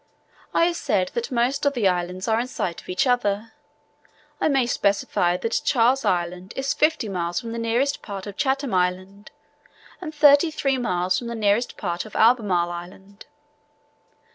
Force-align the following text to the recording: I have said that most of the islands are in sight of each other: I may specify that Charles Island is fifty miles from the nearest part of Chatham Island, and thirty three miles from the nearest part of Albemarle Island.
I 0.51 0.65
have 0.65 0.77
said 0.77 1.09
that 1.09 1.29
most 1.29 1.63
of 1.63 1.73
the 1.75 1.87
islands 1.87 2.27
are 2.27 2.39
in 2.39 2.47
sight 2.47 2.81
of 2.81 2.89
each 2.89 3.05
other: 3.05 3.53
I 4.39 4.47
may 4.47 4.65
specify 4.65 5.37
that 5.37 5.61
Charles 5.63 6.03
Island 6.03 6.53
is 6.55 6.73
fifty 6.73 7.07
miles 7.07 7.39
from 7.39 7.51
the 7.51 7.59
nearest 7.59 8.01
part 8.01 8.25
of 8.25 8.35
Chatham 8.35 8.73
Island, 8.73 9.29
and 10.01 10.11
thirty 10.11 10.49
three 10.49 10.79
miles 10.79 11.19
from 11.19 11.27
the 11.27 11.35
nearest 11.35 11.77
part 11.77 12.05
of 12.07 12.15
Albemarle 12.15 12.71
Island. 12.71 13.27